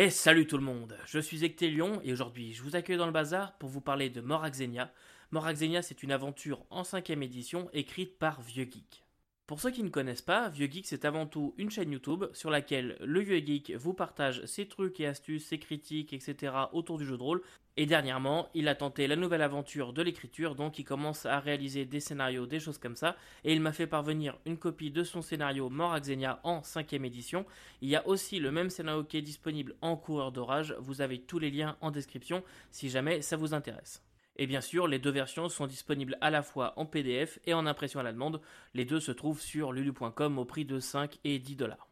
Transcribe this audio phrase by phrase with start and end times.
[0.00, 3.10] Et salut tout le monde, je suis Ectélion et aujourd'hui je vous accueille dans le
[3.10, 4.92] bazar pour vous parler de Moraxenia.
[5.32, 9.07] Moraxenia c'est une aventure en 5 édition écrite par Vieux Geek.
[9.48, 12.50] Pour ceux qui ne connaissent pas, Vieux Geek c'est avant tout une chaîne YouTube sur
[12.50, 16.52] laquelle le Vieux Geek vous partage ses trucs et astuces, ses critiques, etc.
[16.74, 17.42] autour du jeu de rôle.
[17.78, 21.86] Et dernièrement, il a tenté la nouvelle aventure de l'écriture, donc il commence à réaliser
[21.86, 25.22] des scénarios, des choses comme ça, et il m'a fait parvenir une copie de son
[25.22, 27.46] scénario Mort Xenia en 5 édition.
[27.80, 31.22] Il y a aussi le même scénario qui est disponible en coureur d'orage, vous avez
[31.22, 34.02] tous les liens en description si jamais ça vous intéresse.
[34.38, 37.66] Et bien sûr, les deux versions sont disponibles à la fois en PDF et en
[37.66, 38.40] impression à la demande.
[38.72, 41.88] Les deux se trouvent sur lulu.com au prix de 5 et 10 dollars.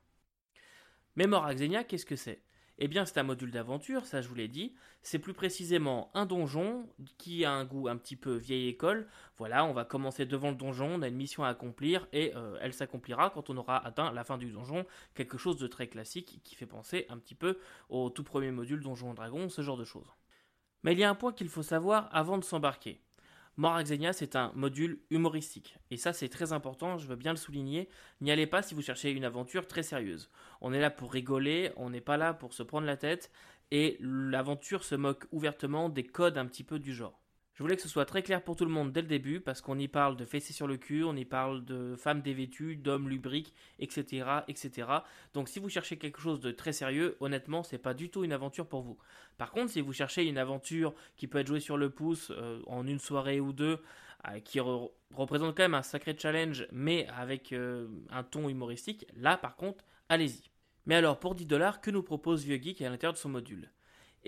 [1.17, 2.43] Mais Xenia, qu'est-ce que c'est?
[2.79, 4.75] Eh bien, c'est un module d'aventure, ça je vous l'ai dit.
[5.03, 6.87] C'est plus précisément un donjon
[7.17, 9.09] qui a un goût un petit peu vieille école.
[9.39, 12.59] Voilà, on va commencer devant le donjon, on a une mission à accomplir et euh,
[12.61, 14.85] elle s'accomplira quand on aura atteint la fin du donjon.
[15.15, 18.83] Quelque chose de très classique qui fait penser un petit peu au tout premier module
[18.83, 20.13] Donjon Dragon, ce genre de choses.
[20.87, 23.01] Mais il y a un point qu'il faut savoir avant de s'embarquer.
[23.57, 25.77] Moraxenia, c'est un module humoristique.
[25.91, 27.89] Et ça, c'est très important, je veux bien le souligner.
[28.21, 30.31] N'y allez pas si vous cherchez une aventure très sérieuse.
[30.61, 33.33] On est là pour rigoler, on n'est pas là pour se prendre la tête.
[33.73, 37.21] Et l'aventure se moque ouvertement des codes un petit peu du genre.
[37.57, 39.63] Je voulais que ce soit très clair pour tout le monde dès le début, parce
[39.63, 43.09] qu'on y parle de fessées sur le cul, on y parle de femmes dévêtues, d'hommes
[43.09, 44.89] lubriques, etc., etc.
[45.33, 48.35] Donc si vous cherchez quelque chose de très sérieux, honnêtement, c'est pas du tout une
[48.35, 48.99] aventure pour vous.
[49.39, 52.61] Par contre, si vous cherchez une aventure qui peut être jouée sur le pouce euh,
[52.67, 53.81] en une soirée ou deux,
[54.29, 59.39] euh, qui représente quand même un sacré challenge, mais avec euh, un ton humoristique, là
[59.39, 60.51] par contre, allez-y.
[60.85, 63.71] Mais alors, pour 10 dollars, que nous propose Vieux Geek à l'intérieur de son module?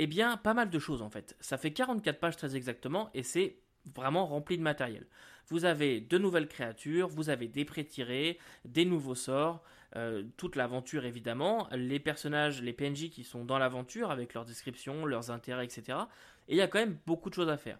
[0.00, 1.36] Eh bien, pas mal de choses en fait.
[1.40, 3.58] Ça fait 44 pages très exactement et c'est
[3.94, 5.06] vraiment rempli de matériel.
[5.48, 9.60] Vous avez de nouvelles créatures, vous avez des prêts tirés, des nouveaux sorts,
[9.96, 15.04] euh, toute l'aventure évidemment, les personnages, les PNJ qui sont dans l'aventure avec leurs descriptions,
[15.04, 15.98] leurs intérêts, etc.
[16.46, 17.78] Et il y a quand même beaucoup de choses à faire.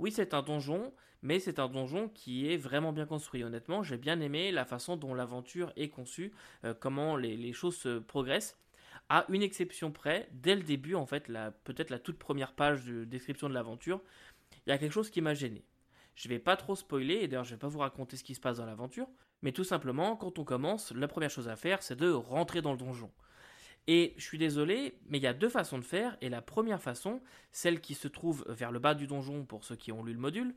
[0.00, 0.92] Oui, c'est un donjon,
[1.22, 3.44] mais c'est un donjon qui est vraiment bien construit.
[3.44, 6.32] Honnêtement, j'ai bien aimé la façon dont l'aventure est conçue,
[6.64, 8.58] euh, comment les, les, choses se progressent
[9.10, 11.26] à une exception près, dès le début, en fait,
[11.64, 14.00] peut-être la toute première page de description de l'aventure,
[14.66, 15.64] il y a quelque chose qui m'a gêné.
[16.14, 18.40] Je vais pas trop spoiler, et d'ailleurs je vais pas vous raconter ce qui se
[18.40, 19.08] passe dans l'aventure,
[19.42, 22.70] mais tout simplement, quand on commence, la première chose à faire, c'est de rentrer dans
[22.70, 23.10] le donjon.
[23.88, 26.80] Et je suis désolé, mais il y a deux façons de faire, et la première
[26.80, 27.20] façon,
[27.50, 30.20] celle qui se trouve vers le bas du donjon pour ceux qui ont lu le
[30.20, 30.54] module,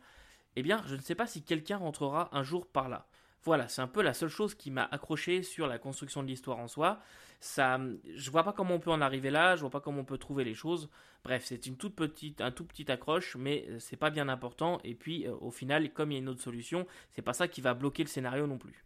[0.56, 3.08] eh bien, je ne sais pas si quelqu'un rentrera un jour par là.
[3.44, 6.60] Voilà, c'est un peu la seule chose qui m'a accroché sur la construction de l'histoire
[6.60, 7.00] en soi.
[7.42, 7.78] Ça,
[8.16, 10.18] je vois pas comment on peut en arriver là, je vois pas comment on peut
[10.18, 10.90] trouver les choses.
[11.26, 14.80] Bref, c'est une toute petite, un tout petit accroche, mais euh, c'est pas bien important.
[14.86, 17.50] Et puis, euh, au final, comme il y a une autre solution, c'est pas ça
[17.50, 18.86] qui va bloquer le scénario non plus.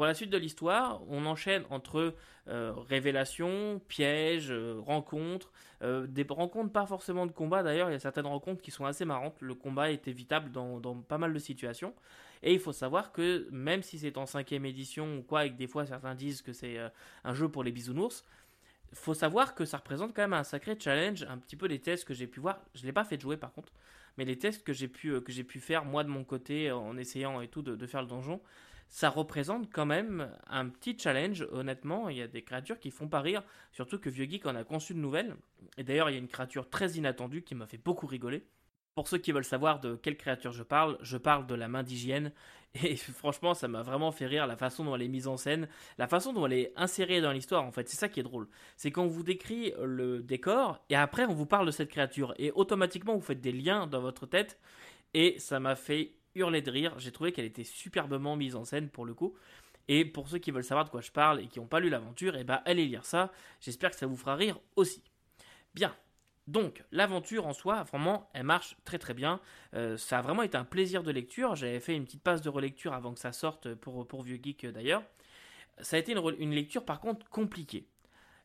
[0.00, 2.14] Pour la suite de l'histoire, on enchaîne entre
[2.48, 5.52] euh, révélations, pièges, rencontres,
[5.82, 9.04] des rencontres pas forcément de combat d'ailleurs, il y a certaines rencontres qui sont assez
[9.04, 11.92] marrantes, le combat est évitable dans, pas mal de situations.
[12.42, 15.58] Et il faut savoir que même si c'est en cinquième édition ou quoi, et que
[15.58, 16.88] des fois certains disent que c'est euh,
[17.24, 18.24] un jeu pour les bisounours,
[18.94, 21.24] faut savoir que ça représente quand même un sacré challenge.
[21.24, 23.36] Un petit peu les tests que j'ai pu voir, je ne l'ai pas fait jouer
[23.36, 23.74] par contre,
[24.16, 26.72] mais les tests que j'ai pu, euh, que j'ai pu faire moi de mon côté
[26.72, 28.40] en essayant et tout de, faire le donjon,
[28.90, 32.08] ça représente quand même un petit challenge, honnêtement.
[32.08, 34.64] Il y a des créatures qui font pas rire, surtout que Vieux Geek en a
[34.64, 35.36] conçu de nouvelles.
[35.78, 38.44] Et d'ailleurs, il y a une créature très inattendue qui m'a fait beaucoup rigoler.
[38.96, 41.84] Pour ceux qui veulent savoir de quelle créature je parle, je parle de la main
[41.84, 42.32] d'hygiène.
[42.82, 45.68] Et franchement, ça m'a vraiment fait rire la façon dont elle est mise en scène,
[45.96, 47.64] la façon dont elle est insérée dans l'histoire.
[47.64, 48.48] En fait, c'est ça qui est drôle.
[48.76, 52.34] C'est qu'on vous décrit le décor et après on vous parle de cette créature.
[52.38, 54.58] Et automatiquement, vous faites des liens dans votre tête.
[55.14, 56.98] Et ça m'a fait hurler de rire.
[56.98, 59.34] J'ai trouvé qu'elle était superbement mise en scène pour le coup.
[59.88, 61.90] Et pour ceux qui veulent savoir de quoi je parle et qui n'ont pas lu
[61.90, 63.32] l'aventure, eh ben allez lire ça.
[63.60, 65.02] J'espère que ça vous fera rire aussi.
[65.74, 65.94] Bien,
[66.50, 69.40] donc, l'aventure en soi, vraiment, elle marche très très bien.
[69.74, 71.54] Euh, ça a vraiment été un plaisir de lecture.
[71.54, 74.64] J'avais fait une petite passe de relecture avant que ça sorte pour, pour Vieux Geek
[74.64, 75.04] euh, d'ailleurs.
[75.80, 77.86] Ça a été une, lecture par contre compliquée.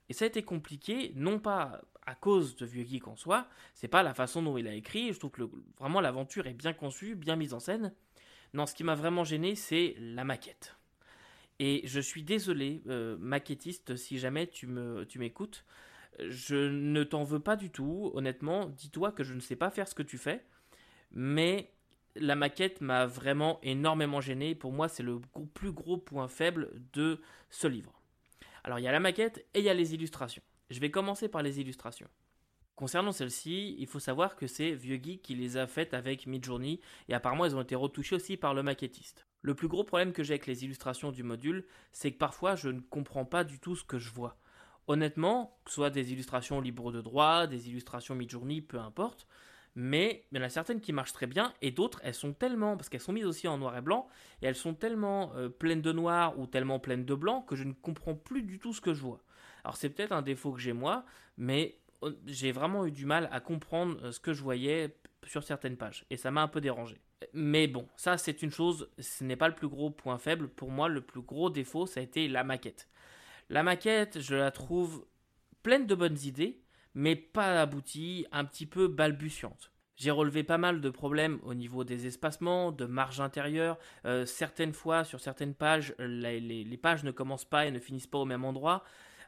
[0.09, 3.87] Et ça a été compliqué, non pas à cause de Vieux Geek en soi, c'est
[3.87, 5.11] pas la façon dont il a écrit.
[5.11, 5.43] Je trouve que
[5.79, 7.93] vraiment l'aventure est bien conçue, bien mise en scène.
[8.53, 10.77] Non, ce qui m'a vraiment gêné, c'est la maquette.
[11.59, 15.65] Et je suis désolé, euh, maquettiste, si jamais tu m'écoutes.
[15.67, 18.67] Tu je ne t'en veux pas du tout, honnêtement.
[18.67, 20.45] Dis-toi que je ne sais pas faire ce que tu fais,
[21.11, 21.71] mais
[22.15, 24.55] la maquette m'a vraiment énormément gêné.
[24.55, 25.19] Pour moi, c'est le
[25.53, 27.93] plus gros point faible de ce livre.
[28.65, 30.41] Alors, il y a la maquette et il y a les illustrations.
[30.71, 32.09] Je vais commencer par les illustrations.
[32.75, 36.81] Concernant celles-ci, il faut savoir que c'est Vieux Geek qui les a faites avec Midjourney
[37.07, 39.27] et apparemment elles ont été retouchées aussi par le maquettiste.
[39.43, 42.69] Le plus gros problème que j'ai avec les illustrations du module, c'est que parfois je
[42.69, 44.35] ne comprends pas du tout ce que je vois
[44.87, 49.27] honnêtement, que ce soit des illustrations libres de droit, des illustrations mid-journée, peu importe,
[49.75, 52.77] mais il y en a certaines qui marchent très bien et d'autres elles sont tellement
[52.77, 54.07] parce qu'elles sont mises aussi en noir et blanc
[54.41, 57.65] et elles sont tellement euh, pleines de noir ou tellement pleines de blanc que je
[57.65, 59.21] ne comprends plus du tout ce que je vois.
[59.63, 61.05] Alors c'est peut-être un défaut que j'ai moi,
[61.37, 64.95] mais euh, j'ai vraiment eu du mal à comprendre euh, ce que je voyais
[65.25, 67.01] sur certaines pages et ça m'a un peu dérangé.
[67.33, 70.47] Mais bon, ça c'est une chose, ce n'est pas le plus gros point faible.
[70.47, 72.87] Pour moi, le plus gros défaut, ça a été la maquette.
[73.49, 75.05] La maquette, je la trouve
[75.63, 76.61] pleine de bonnes idées,
[76.95, 79.71] mais pas aboutie, un petit peu balbutiante.
[79.97, 83.77] J'ai relevé pas mal de problèmes au niveau des espacements, de marge intérieure.
[84.05, 88.17] Euh, certaines fois, sur certaines pages, les, pages ne commencent pas et ne finissent pas
[88.17, 88.83] au même endroit.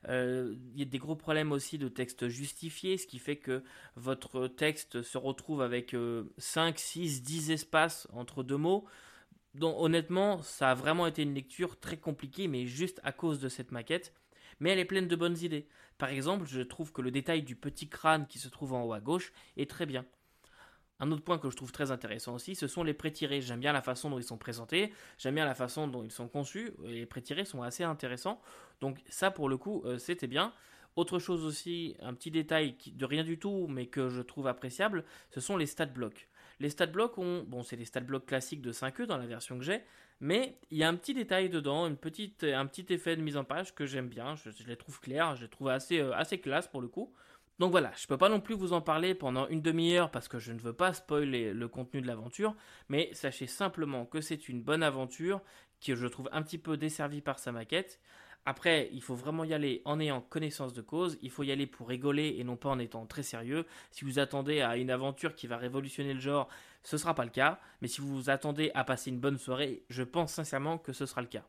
[0.10, 3.64] Euh, il y a des gros problèmes aussi de texte justifié, ce qui fait que
[3.96, 5.96] votre texte se retrouve avec
[6.38, 8.86] 5, 6, 10 espaces entre deux mots.
[9.56, 13.50] Donc honnêtement, ça a vraiment été une lecture très compliquée, mais juste à cause de
[13.50, 14.14] cette maquette.
[14.60, 15.68] Mais elle est pleine de bonnes idées.
[15.98, 18.94] Par exemple, je trouve que le détail du petit crâne qui se trouve en haut
[18.94, 20.06] à gauche est très bien.
[21.00, 23.42] Un autre point que je trouve très intéressant aussi, ce sont les pré-tirés.
[23.42, 26.28] J'aime bien la façon dont ils sont présentés, j'aime bien la façon dont ils sont
[26.28, 26.72] conçus.
[26.84, 28.42] Les pré-tirés sont assez intéressants.
[28.82, 30.54] Donc ça, pour le coup, euh, c'était bien.
[30.96, 35.04] Autre chose aussi, un petit détail de rien du tout, mais que je trouve appréciable,
[35.30, 36.28] ce sont les stat blocks.
[36.60, 39.60] Les stat blocks ont, bon, c'est les stat blocks classiques de 5e dans la version
[39.60, 39.84] que j'ai,
[40.20, 43.38] mais il y a un petit détail dedans, une petite, un petit effet de mise
[43.38, 44.36] en page que j'aime bien.
[44.36, 47.14] Je, les trouve clairs, je les trouve assez, euh, assez classe pour le coup.
[47.60, 50.38] Donc voilà, je peux pas non plus vous en parler pendant une demi-heure parce que
[50.38, 52.56] je ne veux pas spoiler le contenu de l'aventure,
[52.88, 55.42] mais sachez simplement que c'est une bonne aventure
[55.84, 58.00] que je trouve un petit peu desservie par sa maquette.
[58.50, 61.68] Après, il faut vraiment y aller en ayant connaissance de cause, il faut y aller
[61.68, 63.66] pour rigoler et non pas en étant très sérieux.
[63.92, 66.48] Si vous attendez à une aventure qui va révolutionner le genre,
[66.82, 69.38] ce ne sera pas le cas, mais si vous vous attendez à passer une bonne
[69.38, 71.44] soirée, je pense sincèrement que ce sera le cas.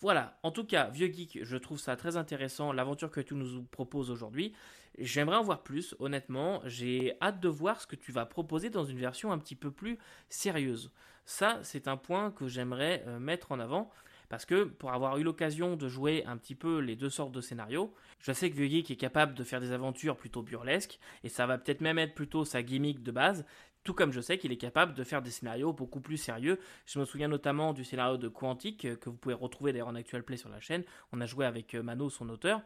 [0.00, 3.64] Voilà, en tout cas, Vieux Geek, je trouve ça très intéressant, l'aventure que tu nous
[3.64, 4.52] proposes aujourd'hui.
[4.96, 6.60] J'aimerais en voir plus, honnêtement.
[6.66, 9.72] J'ai hâte de voir ce que tu vas proposer dans une version un petit peu
[9.72, 9.98] plus
[10.28, 10.92] sérieuse.
[11.24, 13.90] Ça, c'est un point que j'aimerais euh, mettre en avant.
[14.28, 17.40] Parce que pour avoir eu l'occasion de jouer un petit peu les deux sortes de
[17.40, 21.28] scénarios, je sais que Vieux Geek est capable de faire des aventures plutôt burlesques, et
[21.28, 23.46] ça va peut-être même être plutôt sa gimmick de base,
[23.84, 26.60] tout comme je sais qu'il est capable de faire des scénarios beaucoup plus sérieux.
[26.84, 29.94] Je me souviens notamment du scénario de Quantique, euh, que vous pouvez retrouver d'ailleurs en
[29.94, 30.84] actual play sur la chaîne.
[31.12, 32.60] On a joué avec euh, Mano, son auteur.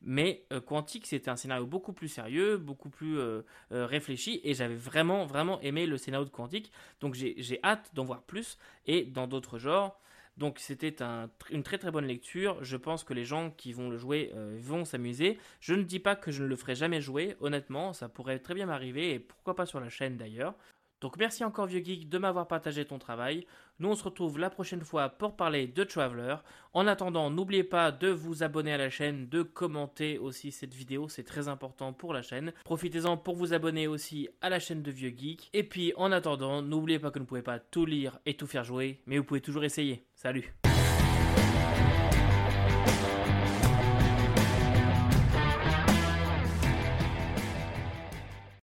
[0.00, 3.18] Mais euh, Quantique, c'était un scénario beaucoup plus sérieux, beaucoup plus
[3.70, 6.72] réfléchi, et j'avais vraiment, vraiment aimé le scénario de Quantique.
[7.00, 8.56] Donc j'ai hâte d'en voir plus,
[8.86, 10.00] et dans d'autres genres.
[10.36, 10.96] Donc c'était
[11.50, 12.62] une très très bonne lecture.
[12.64, 15.38] Je pense que les gens qui vont le jouer euh, vont s'amuser.
[15.60, 17.36] Je ne dis pas que je ne le ferai jamais jouer.
[17.40, 20.54] Honnêtement, ça pourrait très bien m'arriver et pourquoi pas sur la chaîne d'ailleurs.
[21.02, 23.44] Donc merci encore Vieux Geek de m'avoir partagé ton travail.
[23.80, 26.36] Nous on se retrouve la prochaine fois pour parler de Traveler.
[26.74, 31.08] En attendant, n'oubliez pas de vous abonner à la chaîne, de commenter aussi cette vidéo,
[31.08, 32.52] c'est très important pour la chaîne.
[32.64, 35.50] Profitez-en pour vous abonner aussi à la chaîne de Vieux Geek.
[35.52, 38.46] Et puis en attendant, n'oubliez pas que vous ne pouvez pas tout lire et tout
[38.46, 40.06] faire jouer, mais vous pouvez toujours essayer.
[40.14, 40.61] Salut